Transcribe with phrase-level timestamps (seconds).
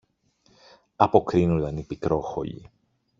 [0.95, 2.71] αποκρίνουνταν η Πικρόχολη.